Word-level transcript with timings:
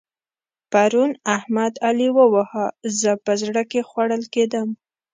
پرون 0.71 1.11
احمد؛ 1.35 1.73
علي 1.87 2.09
وواهه. 2.15 2.65
زه 2.99 3.11
په 3.25 3.31
زړه 3.41 3.63
کې 3.71 3.81
خوړل 3.89 4.23
کېدم. 4.33 4.67